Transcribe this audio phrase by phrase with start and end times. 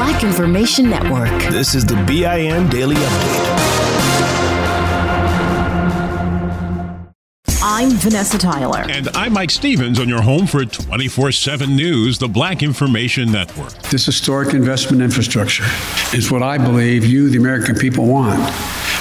[0.00, 1.28] Black Information Network.
[1.52, 3.50] This is the BIN Daily Update.
[7.62, 8.86] I'm Vanessa Tyler.
[8.88, 13.74] And I'm Mike Stevens on your home for 24 7 News, the Black Information Network.
[13.90, 15.64] This historic investment infrastructure
[16.16, 18.40] is what I believe you, the American people, want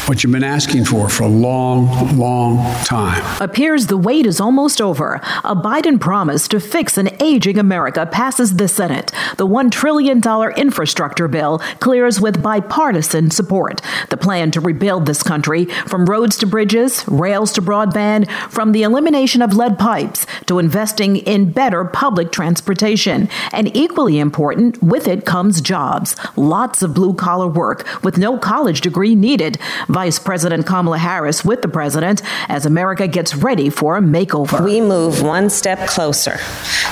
[0.09, 3.23] what you've been asking for for a long, long time.
[3.39, 5.21] Appears the wait is almost over.
[5.43, 9.11] A Biden promise to fix an aging America passes the Senate.
[9.37, 10.19] The $1 trillion
[10.57, 13.81] infrastructure bill clears with bipartisan support.
[14.09, 18.81] The plan to rebuild this country from roads to bridges, rails to broadband, from the
[18.81, 23.29] elimination of lead pipes to investing in better public transportation.
[23.51, 26.15] And equally important, with it comes jobs.
[26.35, 29.59] Lots of blue collar work with no college degree needed.
[29.99, 34.63] Vice President Kamala Harris with the president as America gets ready for a makeover.
[34.63, 36.39] We move one step closer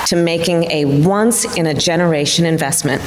[0.08, 3.00] to making a once in a generation investment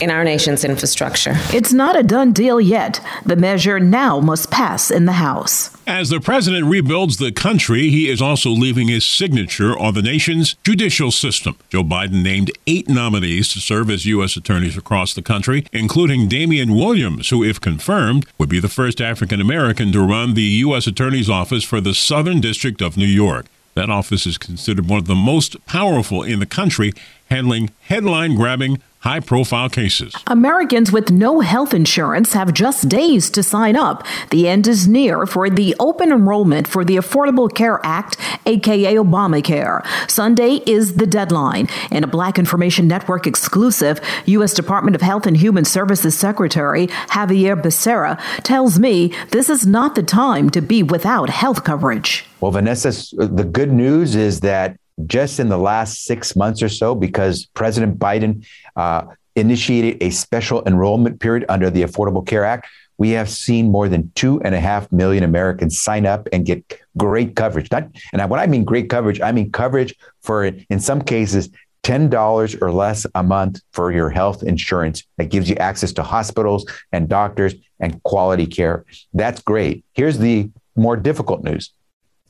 [0.00, 1.32] in our nation's infrastructure.
[1.52, 3.00] It's not a done deal yet.
[3.24, 5.70] The measure now must pass in the House.
[5.86, 10.54] As the president rebuilds the country, he is also leaving his signature on the nation's
[10.64, 11.56] judicial system.
[11.68, 14.36] Joe Biden named eight nominees to serve as U.S.
[14.36, 19.40] attorneys across the country, including Damian Williams, who, if confirmed, would be the first African
[19.40, 20.86] American to run the U.S.
[20.86, 23.46] Attorney's Office for the Southern District of New York.
[23.74, 26.94] That office is considered one of the most powerful in the country,
[27.28, 30.12] handling headline grabbing high profile cases.
[30.26, 34.04] Americans with no health insurance have just days to sign up.
[34.30, 39.86] The end is near for the open enrollment for the Affordable Care Act, aka Obamacare.
[40.10, 41.68] Sunday is the deadline.
[41.92, 44.52] In a Black Information Network exclusive, U.S.
[44.52, 50.02] Department of Health and Human Services Secretary Xavier Becerra tells me this is not the
[50.02, 52.26] time to be without health coverage.
[52.40, 56.94] Well, Vanessa, the good news is that just in the last six months or so,
[56.94, 59.02] because President Biden uh,
[59.34, 62.66] initiated a special enrollment period under the Affordable Care Act,
[62.98, 66.80] we have seen more than two and a half million Americans sign up and get
[66.96, 67.70] great coverage.
[67.70, 71.50] Not, and when I mean great coverage, I mean coverage for, in some cases,
[71.82, 76.66] $10 or less a month for your health insurance that gives you access to hospitals
[76.90, 78.84] and doctors and quality care.
[79.12, 79.84] That's great.
[79.92, 81.72] Here's the more difficult news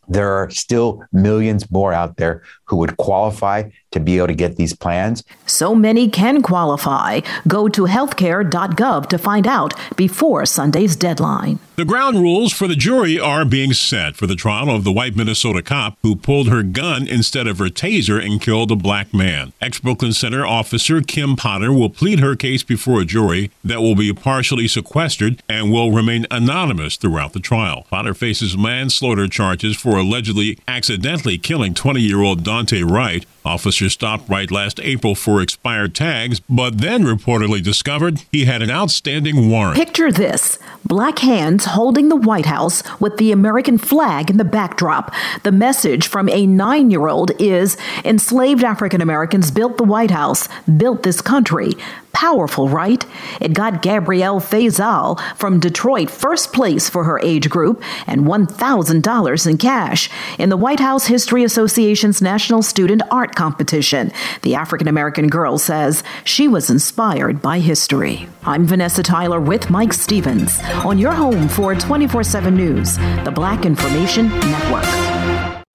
[0.08, 4.56] there are still millions more out there who would qualify to be able to get
[4.56, 5.24] these plans.
[5.46, 7.20] So many can qualify.
[7.48, 11.58] Go to healthcare.gov to find out before Sunday's deadline.
[11.76, 15.14] The ground rules for the jury are being set for the trial of the white
[15.14, 19.52] Minnesota cop who pulled her gun instead of her taser and killed a black man.
[19.60, 23.94] Ex Brooklyn Center officer Kim Potter will plead her case before a jury that will
[23.94, 27.86] be partially sequestered and will remain anonymous throughout the trial.
[27.90, 33.26] Potter faces manslaughter charges for allegedly accidentally killing 20 year old Daunte Wright.
[33.46, 38.70] Officers stopped Wright last April for expired tags, but then reportedly discovered he had an
[38.70, 39.76] outstanding warrant.
[39.76, 45.14] Picture this black hands holding the White House with the American flag in the backdrop.
[45.44, 50.48] The message from a nine year old is enslaved African Americans built the White House,
[50.76, 51.72] built this country.
[52.12, 53.04] Powerful, right?
[53.42, 59.58] It got Gabrielle Faisal from Detroit first place for her age group and $1,000 in
[59.58, 60.08] cash
[60.38, 64.10] in the White House History Association's National Student Art Competition.
[64.42, 68.28] The African American girl says she was inspired by history.
[68.42, 73.64] I'm Vanessa Tyler with Mike Stevens on your home for 24 7 News, the Black
[73.64, 75.15] Information Network.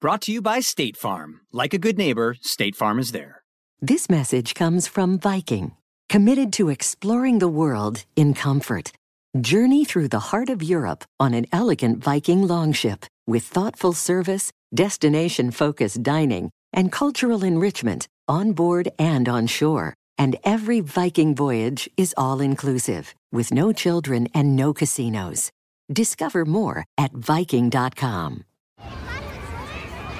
[0.00, 1.40] Brought to you by State Farm.
[1.50, 3.42] Like a good neighbor, State Farm is there.
[3.80, 5.72] This message comes from Viking,
[6.08, 8.92] committed to exploring the world in comfort.
[9.40, 15.50] Journey through the heart of Europe on an elegant Viking longship with thoughtful service, destination
[15.50, 19.94] focused dining, and cultural enrichment on board and on shore.
[20.16, 25.50] And every Viking voyage is all inclusive, with no children and no casinos.
[25.92, 28.44] Discover more at Viking.com.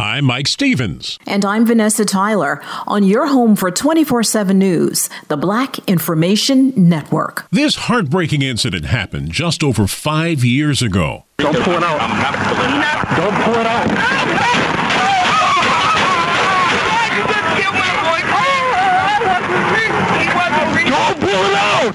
[0.00, 1.18] I'm Mike Stevens.
[1.26, 7.46] And I'm Vanessa Tyler on your home for 24 7 news, the Black Information Network.
[7.50, 11.26] This heartbreaking incident happened just over five years ago.
[11.36, 11.98] Don't pull it out.
[11.98, 13.16] Don't pull it out.
[13.16, 13.90] Don't pull it out.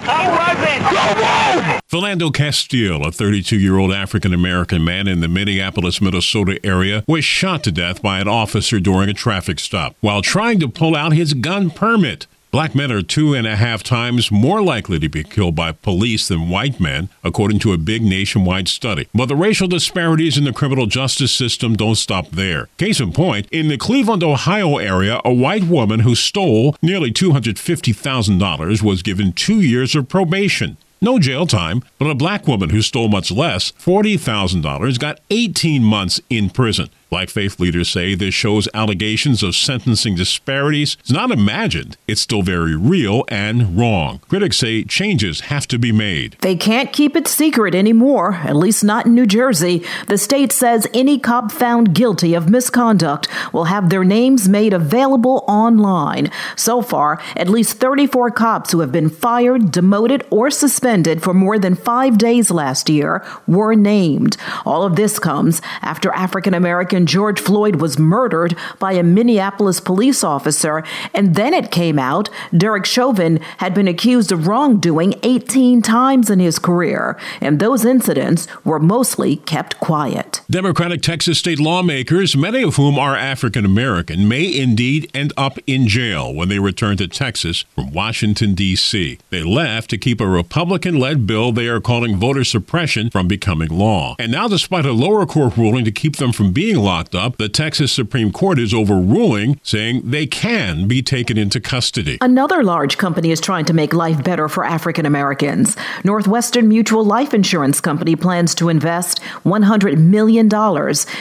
[0.07, 1.81] I wasn't.
[1.95, 7.23] Philando Castile, a 32 year old African American man in the Minneapolis, Minnesota area, was
[7.23, 11.13] shot to death by an officer during a traffic stop while trying to pull out
[11.13, 12.27] his gun permit.
[12.51, 16.27] Black men are two and a half times more likely to be killed by police
[16.27, 19.07] than white men, according to a big nationwide study.
[19.13, 22.67] But the racial disparities in the criminal justice system don't stop there.
[22.77, 28.81] Case in point, in the Cleveland, Ohio area, a white woman who stole nearly $250,000
[28.81, 30.75] was given two years of probation.
[31.05, 36.19] No jail time, but a black woman who stole much less, $40,000, got 18 months
[36.31, 36.89] in prison.
[37.09, 41.97] Black faith leaders say this shows allegations of sentencing disparities is not imagined.
[42.07, 44.21] It's still very real and wrong.
[44.27, 46.35] Critics say changes have to be made.
[46.41, 49.83] They can't keep it secret anymore, at least not in New Jersey.
[50.07, 55.45] The state says any cop found guilty of misconduct will have their names made available
[55.47, 56.31] online.
[56.55, 61.59] So far, at least 34 cops who have been fired, demoted, or suspended for more
[61.59, 64.37] than five days last year were named.
[64.65, 70.23] All of this comes after African American George Floyd was murdered by a Minneapolis police
[70.23, 70.83] officer,
[71.13, 76.39] and then it came out Derek Chauvin had been accused of wrongdoing 18 times in
[76.39, 80.41] his career, and those incidents were mostly kept quiet.
[80.49, 85.87] Democratic Texas state lawmakers, many of whom are African American, may indeed end up in
[85.87, 89.17] jail when they return to Texas from Washington, D.C.
[89.29, 93.69] They left to keep a Republican led bill they are calling voter suppression from becoming
[93.69, 94.15] law.
[94.19, 97.49] And now, despite a lower court ruling to keep them from being locked up, the
[97.49, 102.19] Texas Supreme Court is overruling, saying they can be taken into custody.
[102.21, 105.75] Another large company is trying to make life better for African Americans.
[106.03, 110.47] Northwestern Mutual Life Insurance Company plans to invest $100 million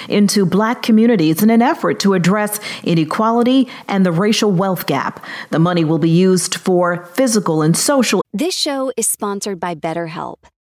[0.09, 5.25] into black communities in an effort to address inequality and the racial wealth gap.
[5.51, 8.23] The money will be used for physical and social.
[8.35, 10.37] This show is sponsored by BetterHelp.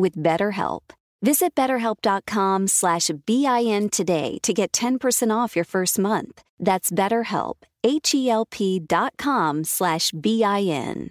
[0.00, 0.90] with BetterHelp.
[1.22, 6.42] Visit betterhelp.com slash BIN today to get 10% off your first month.
[6.58, 11.10] That's BetterHelp, H-E-L-P dot com slash B-I-N.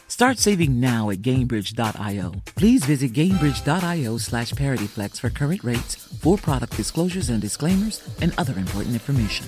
[0.21, 2.33] Start saving now at Gainbridge.io.
[2.55, 8.53] Please visit Gainbridge.io slash ParityFlex for current rates, for product disclosures and disclaimers, and other
[8.53, 9.47] important information.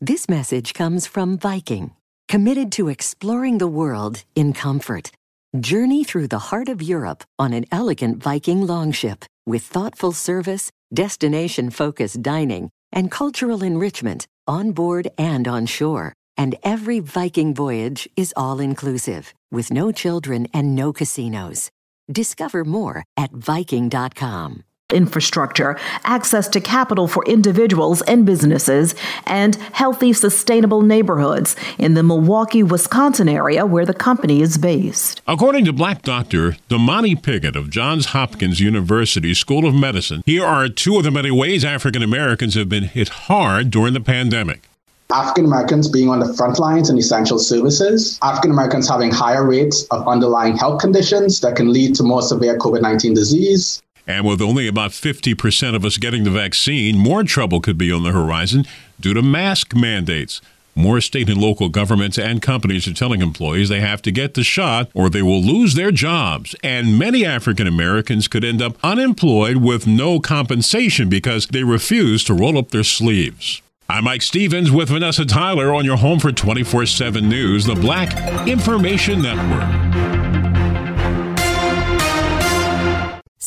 [0.00, 1.90] This message comes from Viking,
[2.28, 5.10] committed to exploring the world in comfort.
[5.58, 11.70] Journey through the heart of Europe on an elegant Viking longship with thoughtful service, destination
[11.70, 16.14] focused dining, and cultural enrichment on board and on shore.
[16.38, 21.70] And every Viking voyage is all inclusive, with no children and no casinos.
[22.10, 28.94] Discover more at Viking.com infrastructure, access to capital for individuals and businesses,
[29.26, 35.20] and healthy, sustainable neighborhoods in the Milwaukee, Wisconsin area where the company is based.
[35.26, 40.68] According to Black Doctor Damani Piggott of Johns Hopkins University School of Medicine, here are
[40.68, 44.67] two of the many ways African Americans have been hit hard during the pandemic.
[45.10, 49.84] African Americans being on the front lines in essential services, African Americans having higher rates
[49.84, 54.40] of underlying health conditions that can lead to more severe COVID 19 disease, and with
[54.40, 58.64] only about 50% of us getting the vaccine, more trouble could be on the horizon
[58.98, 60.40] due to mask mandates.
[60.74, 64.44] More state and local governments and companies are telling employees they have to get the
[64.44, 66.54] shot or they will lose their jobs.
[66.62, 72.34] And many African Americans could end up unemployed with no compensation because they refuse to
[72.34, 73.60] roll up their sleeves.
[73.90, 78.46] I'm Mike Stevens with Vanessa Tyler on your home for 24 7 News, the Black
[78.46, 80.17] Information Network.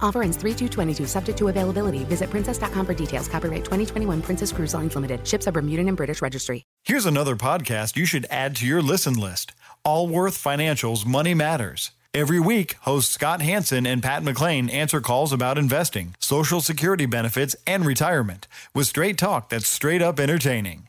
[0.00, 0.52] Offer ends 3
[1.06, 2.04] subject to availability.
[2.04, 3.28] Visit princess.com for details.
[3.28, 5.26] Copyright 2021 Princess Cruise Lines Limited.
[5.26, 6.62] Ships are Bermudan and British Registry.
[6.84, 9.52] Here's another podcast you should add to your listen list.
[9.84, 11.90] Allworth Financial's Money Matters.
[12.14, 17.54] Every week, hosts Scott Hanson and Pat McClain answer calls about investing, social security benefits,
[17.66, 20.88] and retirement with straight talk that's straight up entertaining.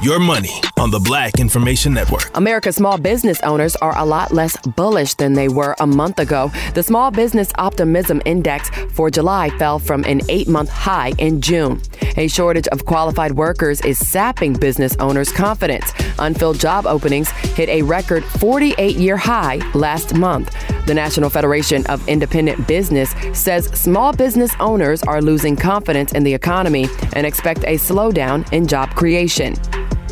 [0.00, 2.30] Your money on the Black Information Network.
[2.36, 6.52] America's small business owners are a lot less bullish than they were a month ago.
[6.74, 11.82] The Small Business Optimism Index for July fell from an eight month high in June.
[12.16, 15.92] A shortage of qualified workers is sapping business owners' confidence.
[16.20, 20.54] Unfilled job openings hit a record 48 year high last month.
[20.86, 26.34] The National Federation of Independent Business says small business owners are losing confidence in the
[26.34, 29.56] economy and expect a slowdown in job creation.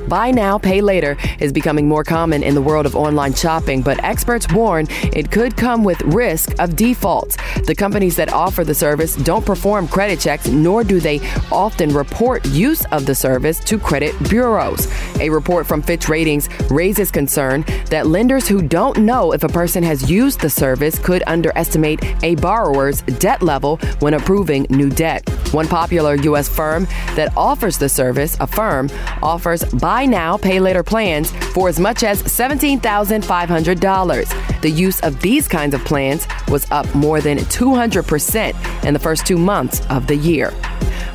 [0.08, 4.02] Buy now, pay later is becoming more common in the world of online shopping, but
[4.04, 7.36] experts warn it could come with risk of defaults.
[7.66, 11.18] The companies that offer the service don't perform credit checks, nor do they
[11.50, 14.86] often report use of the service to credit bureaus.
[15.20, 19.82] A report from Fitch Ratings raises concern that lenders who don't know if a person
[19.82, 25.28] has used the service could underestimate a borrower's debt level when approving new debt.
[25.52, 26.48] One popular U.S.
[26.48, 26.84] firm
[27.14, 28.90] that offers the service, Affirm,
[29.22, 34.60] offers buy now, pay later plans for as much as $17,500.
[34.60, 39.26] The use of these kinds of plans was up more than 200% in the first
[39.26, 40.52] two months of the year.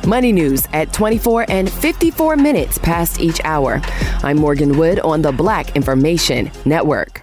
[0.06, 3.80] Money news at 24 and 54 minutes past each hour.
[4.24, 7.22] I'm Morgan Wood on the Black Information Network.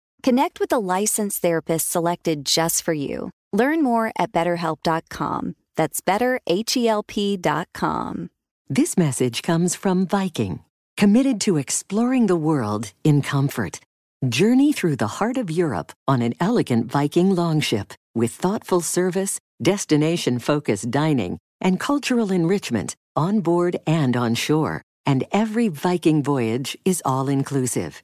[0.23, 3.31] Connect with a licensed therapist selected just for you.
[3.51, 5.55] Learn more at betterhelp.com.
[5.75, 8.29] That's betterhelp.com.
[8.69, 10.61] This message comes from Viking,
[10.95, 13.81] committed to exploring the world in comfort.
[14.29, 20.39] Journey through the heart of Europe on an elegant Viking longship with thoughtful service, destination
[20.39, 24.81] focused dining, and cultural enrichment on board and on shore.
[25.05, 28.03] And every Viking voyage is all inclusive,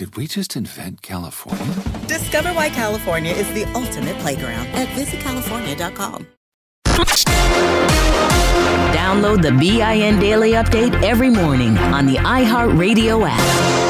[0.00, 1.74] Did we just invent California?
[2.06, 6.26] Discover why California is the ultimate playground at visitcalifornia.com.
[8.96, 13.89] Download the BIN Daily Update every morning on the iHeartRadio app.